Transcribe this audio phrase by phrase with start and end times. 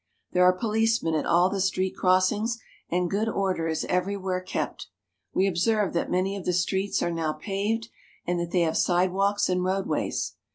[0.31, 2.57] There are policemen at all the street crossings,
[2.89, 4.87] and good order is everywhere kept.
[5.31, 7.89] We observe that many of the streets are now paved
[8.25, 10.33] and that they have sidewalks and roadways.